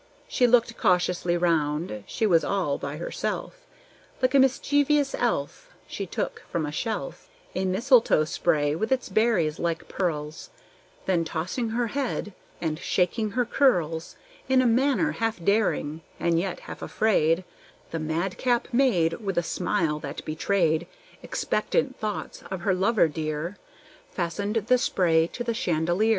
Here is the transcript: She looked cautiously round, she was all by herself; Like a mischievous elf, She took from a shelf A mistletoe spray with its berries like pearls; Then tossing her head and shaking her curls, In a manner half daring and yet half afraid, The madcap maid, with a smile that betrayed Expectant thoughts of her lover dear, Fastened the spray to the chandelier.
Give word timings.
She 0.27 0.47
looked 0.47 0.77
cautiously 0.79 1.37
round, 1.37 2.03
she 2.07 2.25
was 2.25 2.43
all 2.43 2.79
by 2.79 2.97
herself; 2.97 3.67
Like 4.19 4.33
a 4.33 4.39
mischievous 4.39 5.13
elf, 5.13 5.69
She 5.85 6.07
took 6.07 6.41
from 6.51 6.65
a 6.65 6.71
shelf 6.71 7.29
A 7.53 7.65
mistletoe 7.65 8.23
spray 8.25 8.73
with 8.75 8.91
its 8.91 9.09
berries 9.09 9.59
like 9.59 9.87
pearls; 9.87 10.49
Then 11.05 11.23
tossing 11.23 11.69
her 11.69 11.89
head 11.89 12.33
and 12.59 12.79
shaking 12.79 13.29
her 13.37 13.45
curls, 13.45 14.15
In 14.49 14.59
a 14.59 14.65
manner 14.65 15.11
half 15.11 15.39
daring 15.45 16.01
and 16.19 16.39
yet 16.39 16.61
half 16.61 16.81
afraid, 16.81 17.43
The 17.91 17.99
madcap 17.99 18.69
maid, 18.73 19.21
with 19.23 19.37
a 19.37 19.43
smile 19.43 19.99
that 19.99 20.25
betrayed 20.25 20.87
Expectant 21.21 21.99
thoughts 21.99 22.41
of 22.49 22.61
her 22.61 22.73
lover 22.73 23.07
dear, 23.07 23.55
Fastened 24.09 24.55
the 24.65 24.79
spray 24.79 25.27
to 25.31 25.43
the 25.43 25.53
chandelier. 25.53 26.09